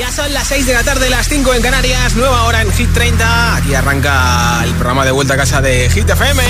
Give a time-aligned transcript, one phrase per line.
[0.00, 2.90] Ya son las 6 de la tarde, las 5 en Canarias, nueva hora en Hit
[2.94, 3.56] 30.
[3.56, 6.42] Aquí arranca el programa de vuelta a casa de Hit FM.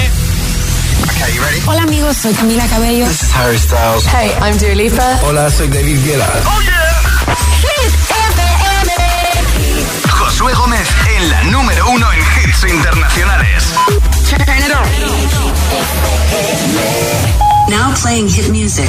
[1.67, 3.09] Hola amigos, soy Camila Cabello.
[3.09, 4.07] This is Harry Styles.
[4.07, 5.19] Hey, I'm Dua Lipa.
[5.25, 6.29] Hola, soy David Guetta.
[6.47, 7.03] Oh yeah.
[7.61, 7.93] Hit
[8.39, 8.43] FM.
[10.11, 10.87] Josué Gómez
[11.17, 13.65] en la número uno en hits internacionales.
[14.29, 14.87] Turn it on.
[17.69, 18.89] Now playing hit music.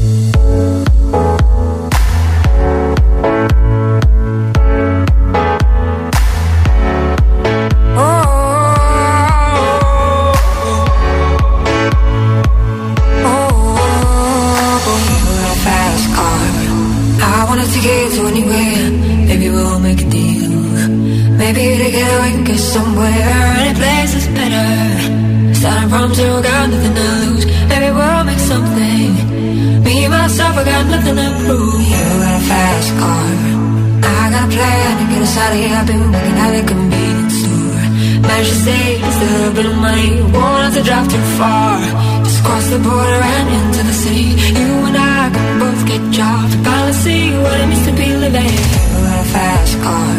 [38.41, 40.19] A little bit of money.
[40.19, 41.77] Won't have to drive too far.
[42.25, 44.33] Just cross the border and into the city.
[44.57, 46.55] You and I can both get jobs.
[46.65, 48.53] Finally see what it means to be living.
[48.93, 50.13] You got a fast car.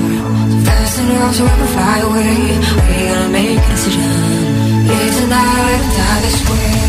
[0.53, 2.37] So fast enough so we can fly away.
[2.87, 4.87] We gotta make a decision.
[4.87, 6.82] Live tonight die this way.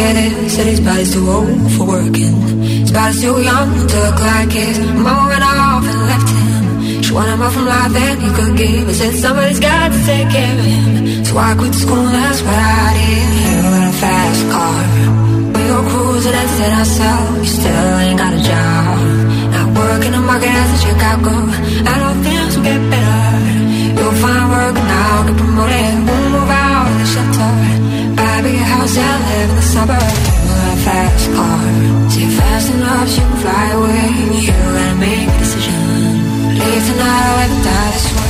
[0.00, 2.34] Hear this, said his body's too old for working.
[2.82, 7.02] His body's too young to look like his mom went off and left him.
[7.04, 8.88] She wanted more from life than he could give.
[8.88, 11.24] I said somebody's got to take care of him.
[11.24, 13.28] So I quit school, and that's what I did.
[13.40, 14.82] You got a fast car.
[15.54, 17.38] We go cruising and said ourselves.
[17.44, 18.96] You still ain't got a job.
[19.54, 21.32] Not working the market as a Chicago.
[21.90, 23.20] I know things will get better.
[23.98, 25.89] You'll find work now, get promoted.
[28.90, 30.28] House and live in the suburbs.
[30.50, 32.10] A fast car.
[32.10, 34.40] See fast enough, you can fly away.
[34.40, 35.74] You gotta make a decision.
[36.58, 38.29] Leave tonight or die this way.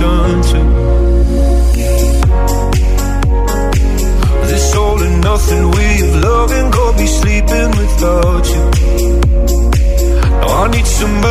[0.00, 0.80] One to turn to.
[4.46, 8.64] This all and nothing way of loving got me sleeping without you.
[10.40, 11.29] Now I need somebody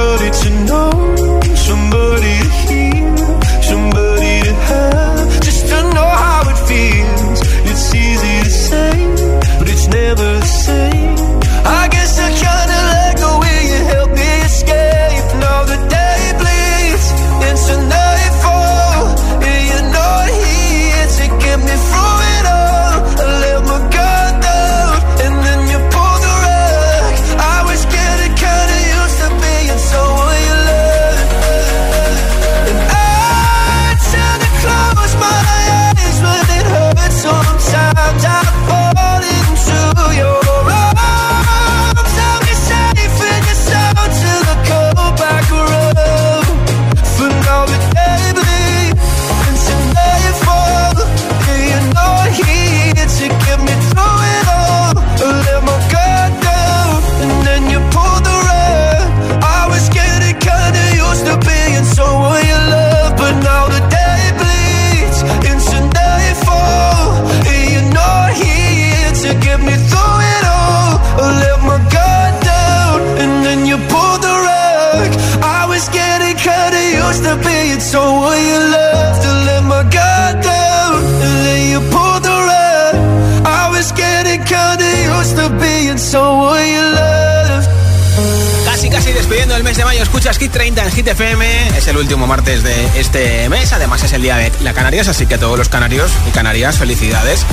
[94.73, 97.45] Canarias, así que a todos los canarios y canarias, felicidades.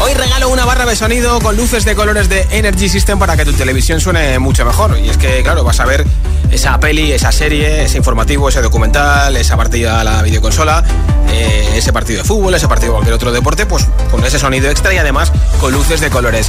[0.00, 3.44] Hoy regalo una barra de sonido con luces de colores de Energy System para que
[3.44, 4.98] tu televisión suene mucho mejor.
[4.98, 6.04] Y es que, claro, vas a ver
[6.50, 10.84] esa peli, esa serie, ese informativo, ese documental, esa partida a la videoconsola,
[11.30, 14.70] eh, ese partido de fútbol, ese partido de cualquier otro deporte, pues con ese sonido
[14.70, 16.48] extra y además con luces de colores.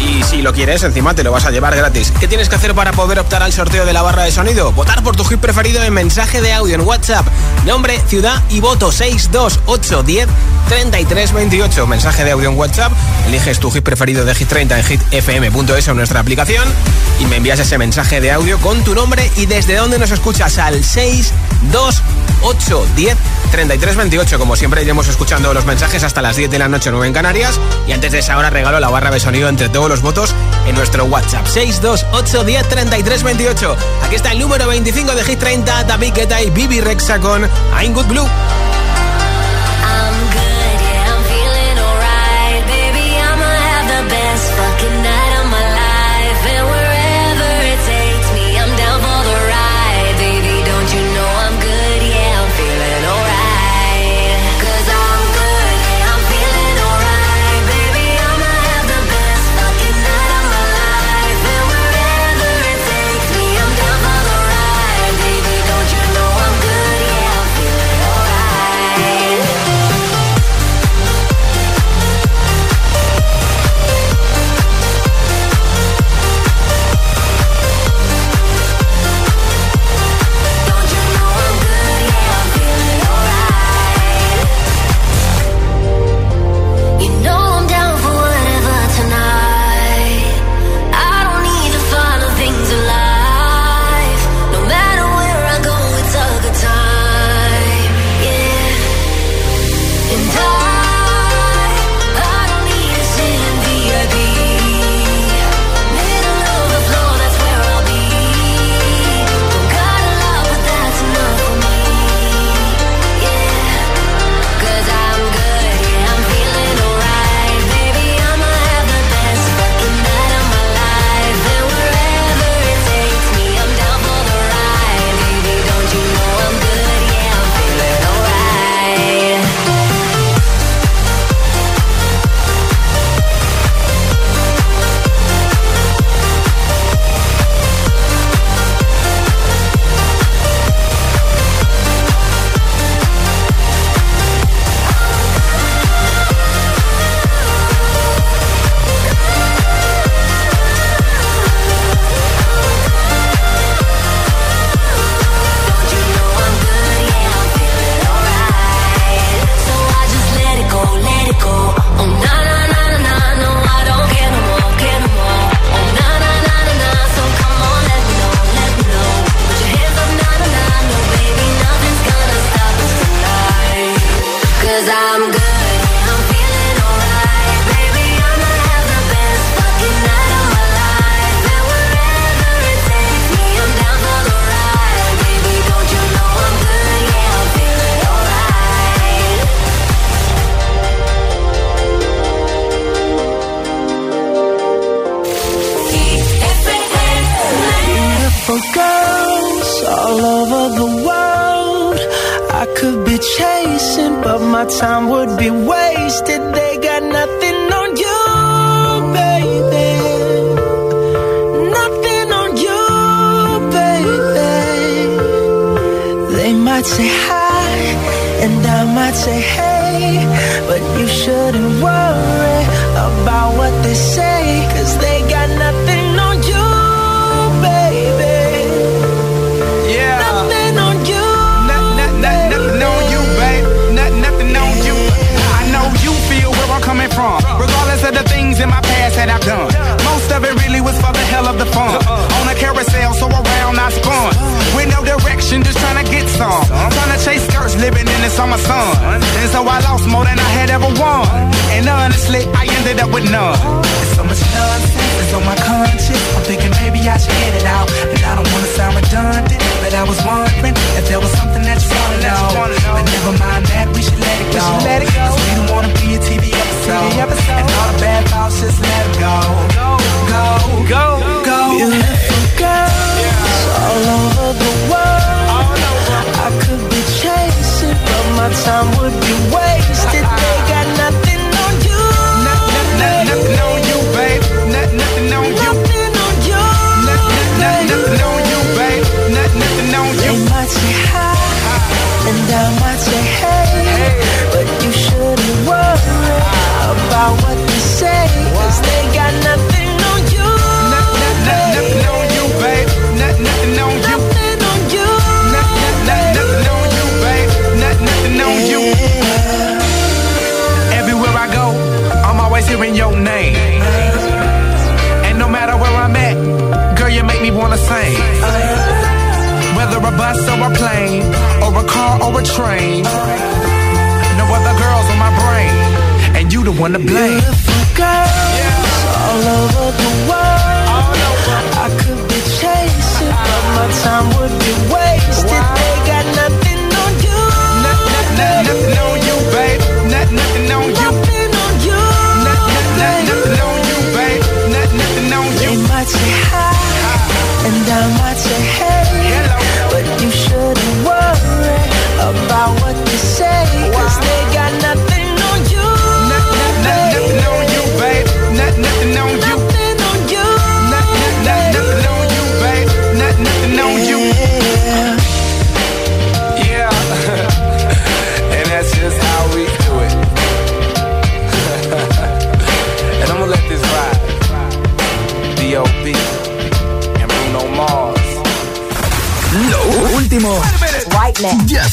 [0.00, 2.12] Y si lo quieres, encima te lo vas a llevar gratis.
[2.18, 4.72] ¿Qué tienes que hacer para poder optar al sorteo de la barra de sonido?
[4.72, 7.26] Votar por tu hit preferido en mensaje de audio en WhatsApp.
[7.66, 10.28] Nombre, ciudad y voto 62810
[10.68, 11.86] 3328.
[11.86, 12.92] Mensaje de audio en WhatsApp.
[13.26, 16.66] Eliges tu hit preferido de Hit 30 en hitfm.es en nuestra aplicación
[17.20, 20.58] y me envías ese mensaje de audio con tu nombre y desde dónde nos escuchas
[20.58, 23.16] al 628 628 10
[23.50, 24.38] 33 28.
[24.38, 27.60] Como siempre, iremos escuchando los mensajes hasta las 10 de la noche, 9 en Canarias.
[27.86, 30.34] Y antes de esa hora, regalo la barra de sonido entre todos los votos
[30.68, 31.46] en nuestro WhatsApp.
[31.46, 33.76] 628 10 33 28.
[34.02, 37.42] Aquí está el número 25 de Hit 30, David Guetta y Bibi Rexa con
[37.78, 38.28] I'm Good Blue.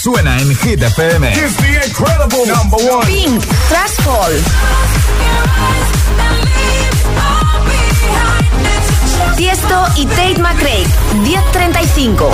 [0.08, 1.28] Suena en Hit FM.
[1.34, 3.06] It's the incredible number one.
[3.08, 4.32] Pink, Trash Fall.
[9.36, 10.86] Tiesto y Tate McRae,
[11.24, 12.32] 1035.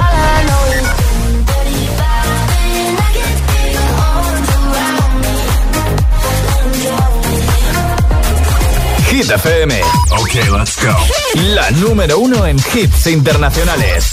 [9.10, 9.82] Hit FM.
[10.12, 10.96] Ok, let's go.
[11.56, 14.13] La número uno en hits internacionales.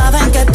[0.00, 0.49] saben que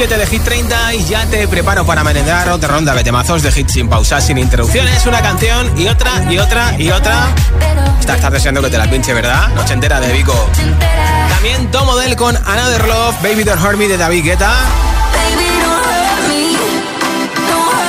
[0.00, 3.50] 7 de Hit 30 y ya te preparo para merendar otra ronda de temazos de
[3.50, 7.28] hits sin pausas, sin interrupciones, una canción y otra y otra y otra.
[8.00, 9.48] Estás, estás deseando que te la pinche, ¿verdad?
[9.48, 10.32] Noche entera de Vico.
[11.28, 14.50] También Tomo Del con Another Love, Baby Don't Hurt Me de David Guetta.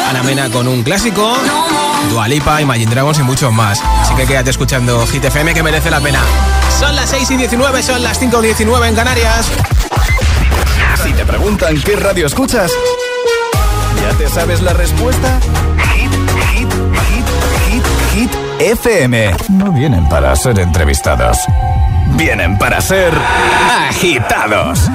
[0.10, 1.38] Ana Mena con un clásico.
[2.10, 3.82] Dualipa, Imagine Dragons y muchos más.
[4.02, 6.20] Así que quédate escuchando Hit FM que merece la pena.
[6.78, 9.50] Son las 6 y 19, son las 5 y 19 en Canarias
[11.22, 12.72] te preguntan qué radio escuchas,
[14.02, 15.40] ¿ya te sabes la respuesta?
[15.94, 16.12] Hit,
[16.52, 16.74] hit,
[17.10, 17.26] hit,
[17.68, 19.36] hit, hit, FM.
[19.50, 21.38] No vienen para ser entrevistados,
[22.16, 23.14] vienen para ser
[23.88, 24.90] agitados.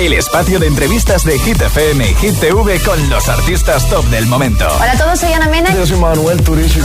[0.00, 4.26] El espacio de entrevistas de Hit FM y Hit TV con los artistas top del
[4.26, 4.66] momento.
[4.80, 5.72] Hola a todos, soy Ana Mena.
[5.72, 6.80] Yo soy Manuel Turizo.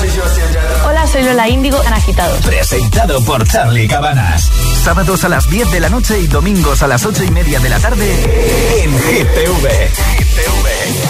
[0.88, 2.46] Hola, soy Lola Índigo, en Agitados.
[2.46, 4.52] Presentado por Charlie Cabanas.
[4.84, 7.70] Sábados a las 10 de la noche y domingos a las 8 y media de
[7.70, 9.92] la tarde en Hit TV.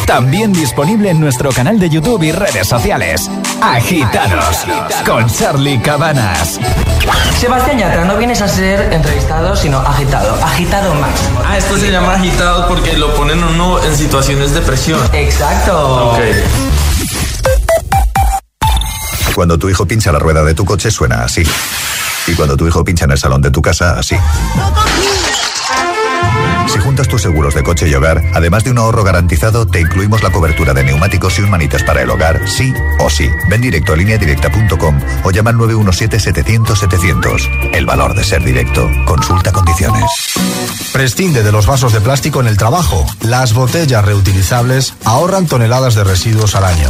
[0.06, 3.30] También disponible en nuestro canal de YouTube y redes sociales.
[3.62, 4.66] Agitados
[5.06, 6.60] con Charlie Cabanas.
[7.40, 10.34] Sebastián Yatra, no vienes a ser entrevistado, sino agitado.
[10.44, 11.42] Agitado máximo.
[11.46, 15.00] Ah, esto se llama agitado porque lo ponen uno en situaciones de presión.
[15.14, 16.14] Exacto.
[16.14, 16.20] Ok.
[19.36, 21.44] Cuando tu hijo pincha la rueda de tu coche suena así.
[22.30, 24.16] Y cuando tu hijo pincha en el salón de tu casa, así.
[26.72, 30.22] Si juntas tus seguros de coche y hogar, además de un ahorro garantizado, te incluimos
[30.22, 33.28] la cobertura de neumáticos y un manitas para el hogar, sí o sí.
[33.50, 37.72] Ven directo a lineadirecta.com o llama al 917-700-700.
[37.74, 38.88] El valor de ser directo.
[39.06, 40.04] Consulta condiciones.
[40.94, 43.04] Prescinde de los vasos de plástico en el trabajo.
[43.22, 46.90] Las botellas reutilizables ahorran toneladas de residuos al año.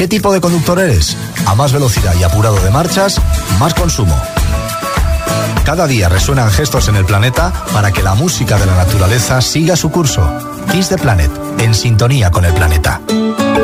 [0.00, 1.14] ¿Qué tipo de conductor eres?
[1.44, 3.20] A más velocidad y apurado de marchas,
[3.58, 4.18] más consumo.
[5.62, 9.76] Cada día resuenan gestos en el planeta para que la música de la naturaleza siga
[9.76, 10.26] su curso.
[10.72, 13.02] Kiss the Planet, en sintonía con el planeta.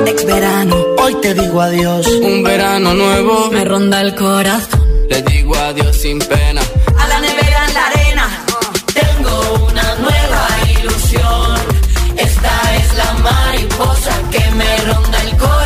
[0.05, 2.07] Ex verano, hoy te digo adiós.
[2.07, 4.83] Un verano nuevo me ronda el corazón.
[5.09, 6.61] Le digo adiós sin pena.
[6.99, 8.29] A la nevera en la arena,
[8.93, 10.49] tengo una nueva
[10.81, 11.57] ilusión.
[12.15, 15.26] Esta es la mariposa que me ronda el corazón.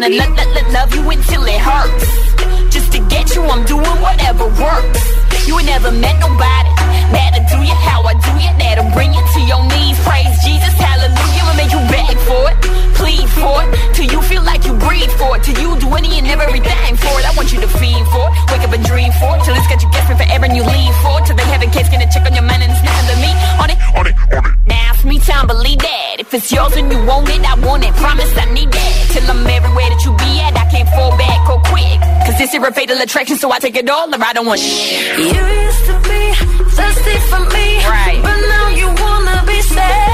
[0.00, 0.18] baby.
[0.18, 2.72] let, let, let love you until it hurts.
[2.72, 5.46] Just to get you, I'm doing whatever works.
[5.46, 6.63] You ain't never met nobody.
[7.14, 8.52] That'll do you how I do you.
[8.58, 9.96] That'll bring you to your knees.
[10.02, 11.42] Praise Jesus, hallelujah.
[11.46, 12.56] I'ma make you beg for it,
[12.98, 15.42] plead for it, till you feel like you breathe for it.
[15.46, 17.24] Till you do any and everything for it.
[17.24, 19.68] I want you to feed for it, wake up and dream for it, till it's
[19.70, 21.26] got you guessing forever and you leave for it.
[21.26, 23.30] Till they having kids gonna check on your man and it's nothing to me.
[23.62, 24.54] On it, on it, on it.
[24.66, 26.16] Now it's me time, believe that.
[26.18, 27.92] If it's yours and you want it, I want it.
[27.94, 28.92] Promise I need that.
[29.12, 31.98] Till I'm everywhere that you be at, I can't fall back or quick.
[32.26, 34.60] Cause this here a fatal attraction, so I take it all or I don't want
[34.60, 35.18] shit.
[35.18, 36.24] You used to be
[37.04, 38.20] thirsty for me, Right.
[38.22, 40.13] But now you wanna be set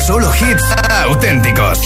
[0.00, 0.64] solo hits
[1.04, 1.78] auténticos.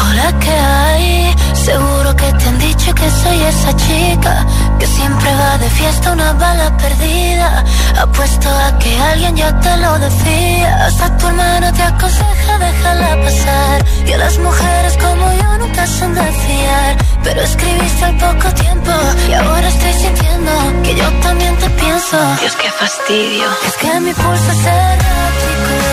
[0.00, 1.34] Hola, ¿qué hay?
[1.54, 4.46] Seguro que te han dicho que soy esa chica
[4.78, 7.64] que siempre va de fiesta una bala perdida.
[8.00, 10.86] Apuesto a que alguien ya te lo decía.
[10.86, 13.84] Hasta tu hermano te aconseja déjala pasar.
[14.06, 16.96] Y a las mujeres como yo nunca son de fiar.
[17.24, 18.92] Pero escribiste al poco tiempo
[19.28, 20.52] y ahora estoy sintiendo
[20.84, 22.16] que yo también te pienso.
[22.40, 23.48] Dios, qué fastidio.
[23.66, 25.87] Es que mi pulso es errático.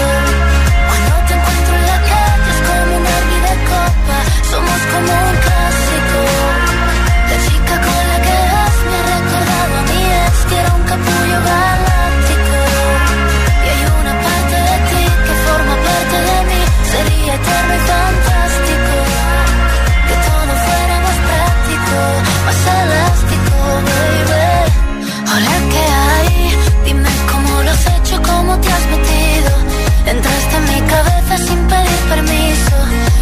[32.10, 32.76] Permiso.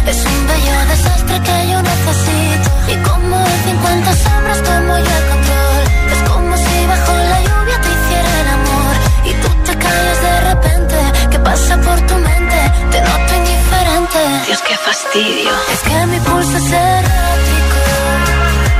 [0.06, 2.68] Es un bello desastre que yo necesito.
[2.92, 5.82] Y como en 50 sombras tomo yo el control.
[6.14, 8.94] Es como si bajo la lluvia te hiciera el amor.
[9.24, 10.96] Y tú te callas de repente.
[11.30, 12.58] ¿Qué pasa por tu mente?
[12.92, 14.20] Te noto indiferente.
[14.46, 15.52] Dios, qué fastidio.
[15.72, 17.80] Es que mi pulso es errático.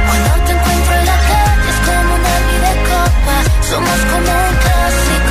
[0.07, 3.35] Cuando te encuentro en la calle es como un herbi de copa.
[3.71, 5.24] Somos como un clásico.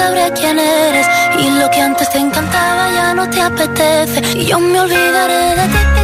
[0.00, 1.06] Sabré quién eres.
[1.38, 4.38] Y lo que antes te encantaba ya no te apetece.
[4.38, 5.99] Y yo me olvidaré de ti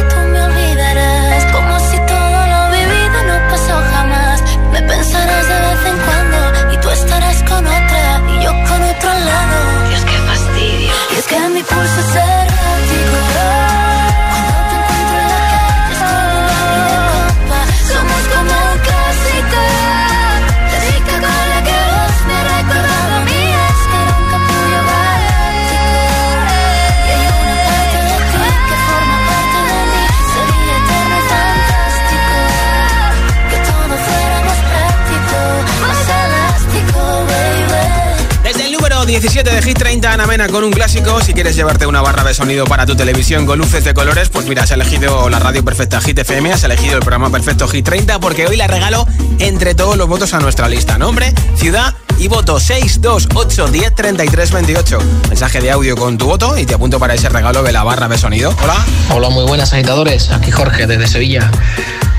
[40.17, 41.21] Ana Mena con un clásico.
[41.21, 44.47] Si quieres llevarte una barra de sonido para tu televisión con luces de colores, pues
[44.47, 48.19] mira, has elegido la radio perfecta Hit FM, has elegido el programa perfecto Hit 30,
[48.19, 49.05] porque hoy la regalo
[49.37, 50.97] entre todos los votos a nuestra lista.
[50.97, 54.99] Nombre, ciudad y voto 628 10 33 28.
[55.29, 58.07] Mensaje de audio con tu voto y te apunto para ese regalo de la barra
[58.07, 58.55] de sonido.
[58.63, 58.85] Hola.
[59.11, 60.31] Hola, muy buenas agitadores.
[60.31, 61.51] Aquí Jorge desde Sevilla.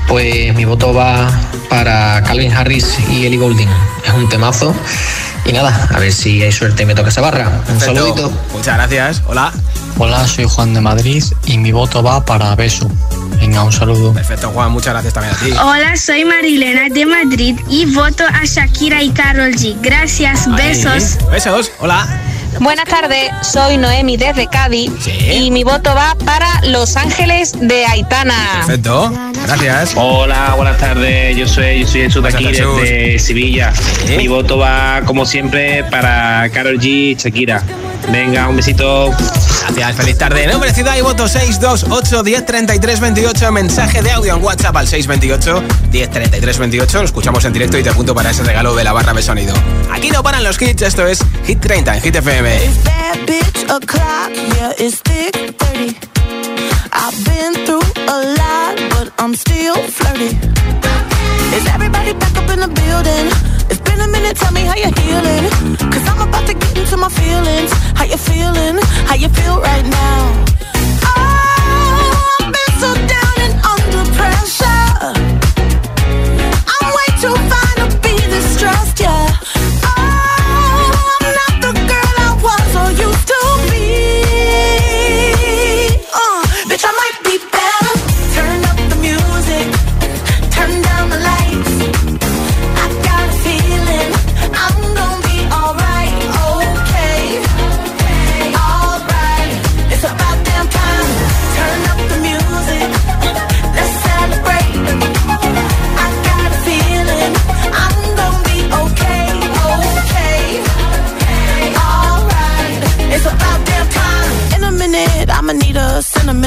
[0.07, 1.29] Pues mi voto va
[1.69, 3.69] para Calvin Harris y Ellie Goulding.
[4.05, 4.73] Es un temazo.
[5.49, 7.49] Y nada, a ver si hay suerte y me toca esa barra.
[7.49, 7.95] Un Perfecto.
[7.95, 8.31] saludito.
[8.53, 9.23] Muchas gracias.
[9.25, 9.51] Hola.
[9.97, 12.87] Hola, soy Juan de Madrid y mi voto va para Beso.
[13.39, 14.13] Venga, un saludo.
[14.13, 14.71] Perfecto, Juan.
[14.71, 15.51] Muchas gracias también a ti.
[15.59, 19.75] Hola, soy Marilena de Madrid y voto a Shakira y Carol G.
[19.81, 21.17] Gracias, besos.
[21.31, 21.71] Besos.
[21.79, 22.07] Hola.
[22.59, 24.91] Buenas tardes, soy Noemi desde Cádiz
[25.31, 28.63] y mi voto va para Los Ángeles de Aitana.
[28.65, 29.13] Perfecto.
[29.45, 29.93] Gracias.
[29.95, 31.37] Hola, buenas tardes.
[31.37, 33.73] Yo soy, yo soy Jesús de aquí, desde Sevilla.
[34.09, 37.63] Mi voto va, como siempre, para Carol G y Shakira.
[38.11, 39.11] Venga, un besito.
[39.61, 40.47] Gracias, feliz tarde.
[40.47, 43.51] Nombre, ciudad y voto 628 10 33 28.
[43.51, 46.99] Mensaje de audio en WhatsApp al 628 10 33 28.
[46.99, 49.53] Lo escuchamos en directo y te apunto para ese regalo de la barra de sonido.
[49.91, 52.59] Aquí no paran los hits, esto es Hit 30 en Hit FM.
[52.83, 55.95] Bad bitch o'clock, yeah, it's thick 30.
[56.91, 60.35] I've been through a lot, but I'm still flirty.
[61.55, 63.27] Is everybody back up in the building?
[63.69, 65.49] It's been a minute, tell me how you're healing.
[65.91, 66.58] Cause I'm about to
[66.89, 67.71] into my feelings.
[67.95, 68.79] How you feeling?
[69.05, 70.68] How you feel right now?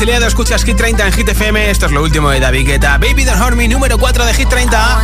[0.00, 1.70] reconciliado, escuchas Hit 30 en Hit FM.
[1.70, 2.96] Esto es lo último de David Guetta.
[2.96, 4.98] Baby Don't Hurt Me, número 4 de Hit 30.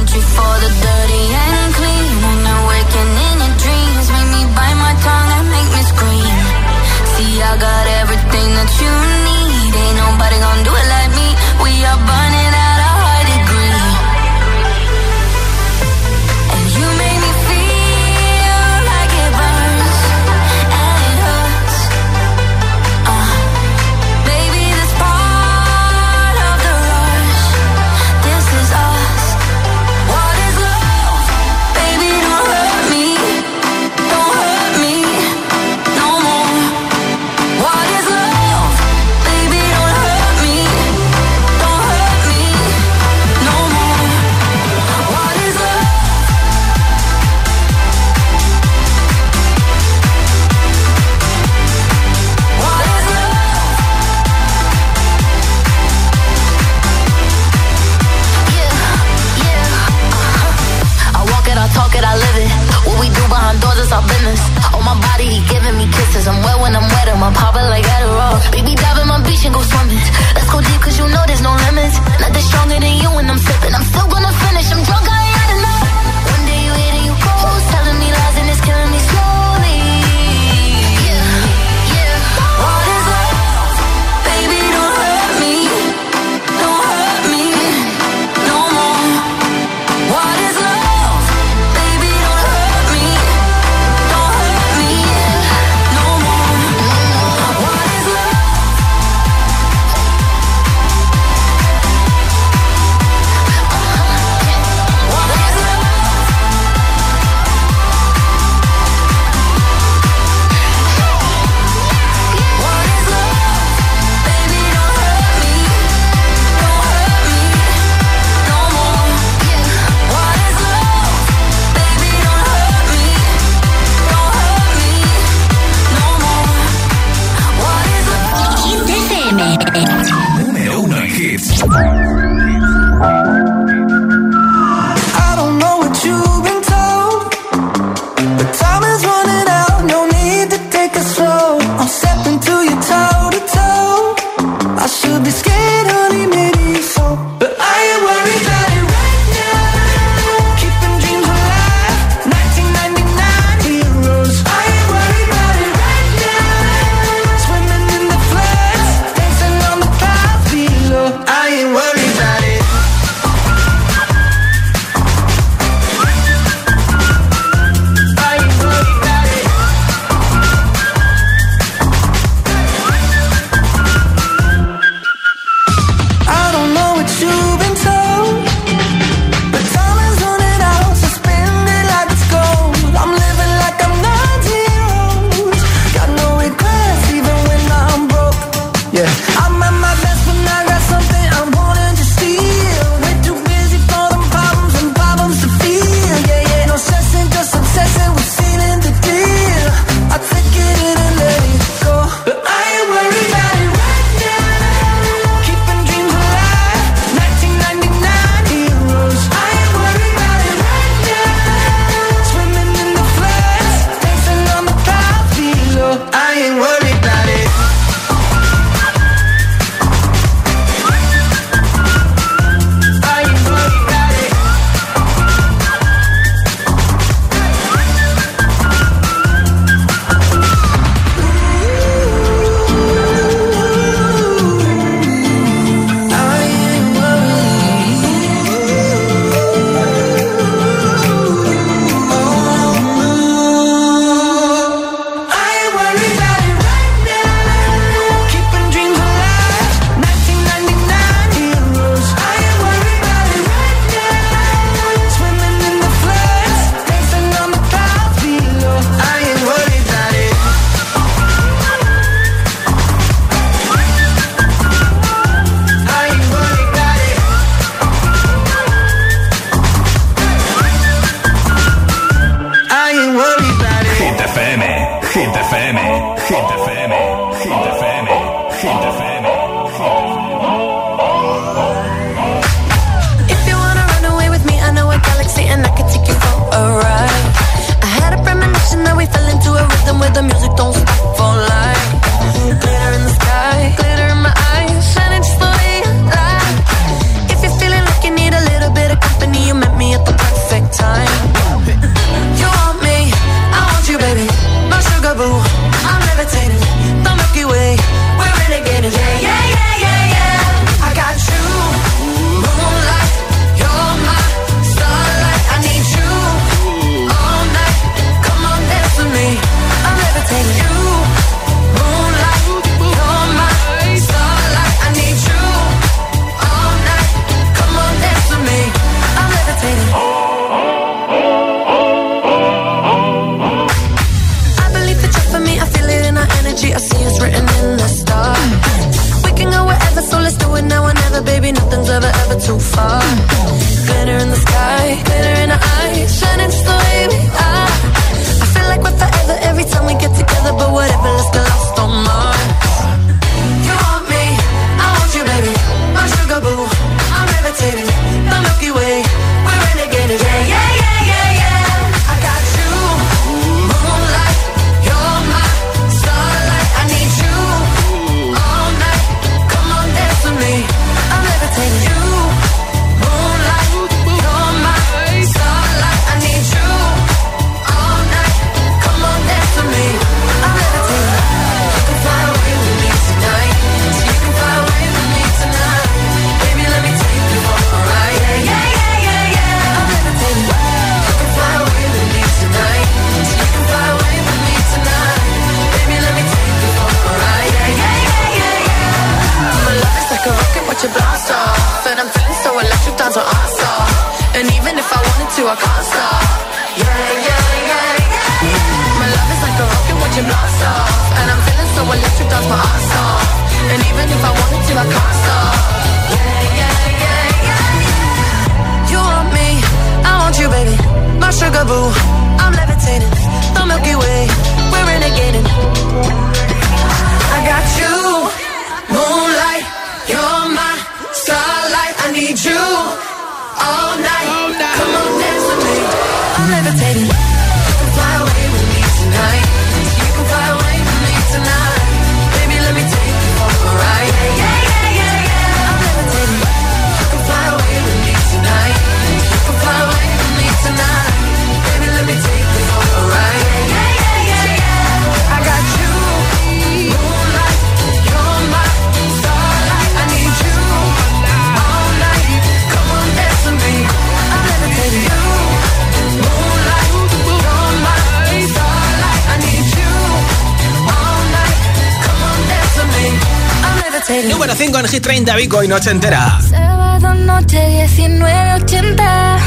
[474.09, 476.41] Número 5 en Hit 30, Vico y Noche Entera.
[476.41, 479.39] Sábado noche 19.80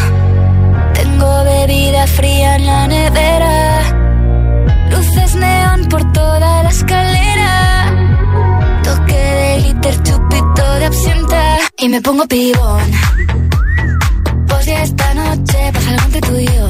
[0.95, 3.81] Tengo bebida fría en la nevera.
[4.91, 7.93] Luces neón por toda la escalera.
[8.83, 11.57] Toque de glitter, chupito de absenta.
[11.77, 12.91] Y me pongo pibón.
[14.45, 16.69] Pues por si esta noche pasa algo entre tú y yo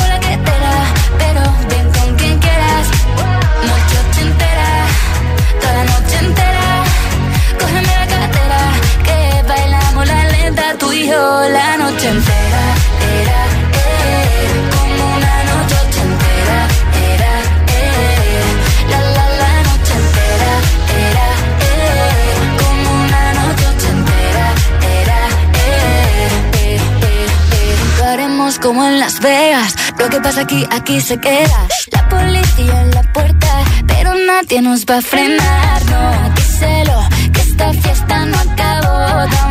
[11.07, 12.63] la noche entera.
[13.21, 13.41] Era,
[13.73, 16.67] eh, como una noche entera.
[17.13, 17.33] Era,
[17.67, 18.53] eh,
[18.89, 20.53] la la la noche entera.
[21.09, 21.27] Era,
[21.69, 24.45] eh, como una noche entera.
[25.01, 25.19] Era,
[25.65, 26.79] eh,
[27.97, 29.75] Lo haremos como en Las Vegas.
[29.97, 31.67] Lo que pasa aquí, aquí se queda.
[31.91, 33.47] La policía en la puerta,
[33.87, 35.85] pero nadie nos va a frenar.
[35.85, 39.50] No, díselo, que esta fiesta no acabó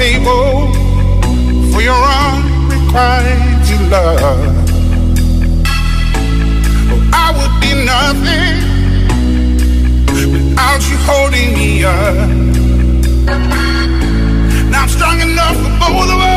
[0.00, 0.72] table
[1.70, 4.22] for your unrequited love.
[7.12, 8.54] I would be nothing
[10.32, 12.28] without you holding me up.
[14.70, 16.29] Now I'm strong enough for both of us.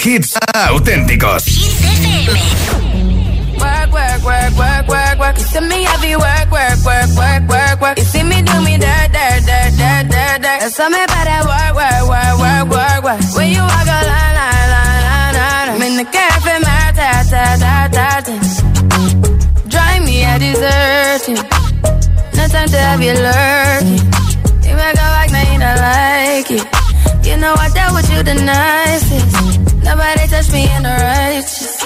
[0.00, 1.44] Hits auténticos.
[3.58, 5.38] Work, work, work, work, work, work.
[5.38, 7.98] You see me heavy work, work, work, work, work, work.
[7.98, 10.60] You see me do me dirt, dirt, dirt, dirt, dirt, dirt.
[10.60, 13.36] That's something about that work, work, work, work, work, work.
[13.36, 15.68] When you walk a line, line, line, line, line.
[15.76, 18.20] I'm in the cafe, my ta, ta, ta.
[19.68, 21.28] Drive me a dessert.
[22.36, 24.00] No time to have you lurking.
[24.64, 26.89] You make a like, now don't like it.
[27.30, 29.32] You know I dealt with you the nicest.
[29.84, 31.80] Nobody touched me in the righteous.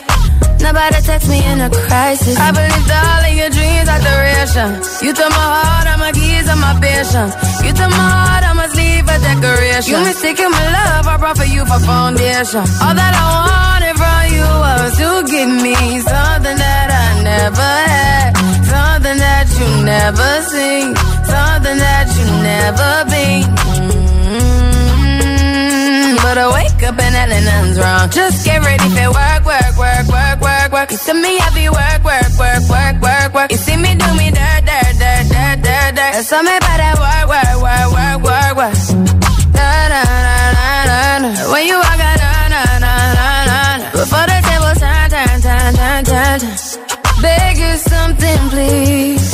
[0.65, 2.37] Nobody text me in a crisis.
[2.41, 4.69] I believed all of your dreams are duration.
[5.05, 7.37] You took my heart, all my keys, and my patience.
[7.61, 9.93] You took my heart, I must leave a decoration.
[9.93, 12.65] You mistaken my love, I brought for you for foundation.
[12.81, 18.31] All that I wanted from you want to give me something that I never had,
[18.65, 20.97] something that you never seen,
[21.29, 23.45] something that you never been.
[23.53, 24.04] Mm,
[26.35, 28.11] But I wake up and hell nothing's wrong.
[28.11, 30.91] Just get ready for work, work, work, work, work, work.
[30.91, 33.53] You see me happy work, work, work, work, work, work.
[33.53, 36.13] You see me do me dirt, dirt, dirt, dirt, dirt, dirt.
[36.19, 38.75] There's something about that work, work, work, work, work, work.
[39.55, 41.53] Da, da, da, da, da, da.
[41.55, 43.91] When you walk out, da, da, da, da, da, da.
[43.95, 46.51] Before the table turn, turn, turn, turn, turn, turn.
[47.23, 49.34] Beg you something, please.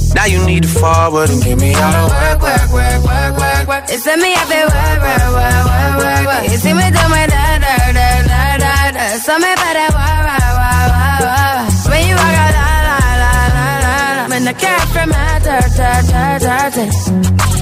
[0.15, 3.67] Now you need to forward and give me all the work, work, work, work, work,
[3.67, 3.83] work.
[3.89, 6.43] It's me, I feel work, work, work, work, work, work.
[6.51, 9.03] You see me do my da, da, da, da, da, da.
[9.23, 11.91] Something about that work, work, work, work, work.
[11.91, 14.23] When you walk out, la, la, la, la, la, la.
[14.29, 17.60] When the cat from my dirt, dirt, dirt, dirt.